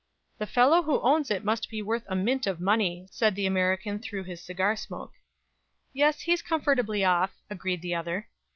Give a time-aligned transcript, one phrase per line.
[0.39, 3.99] "The fellow who owns it must be worth a mint of money," said the American,
[3.99, 5.11] through his cigar smoke.
[5.93, 8.27] "Yes, he's comfortably off," agreed the other.